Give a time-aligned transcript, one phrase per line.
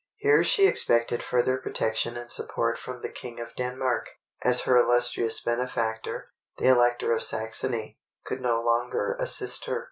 [0.17, 4.09] Here she expected further protection and support from the King of Denmark,
[4.43, 9.79] as her illustrious benefactor, the Elector of Saxony, could no longer assist her.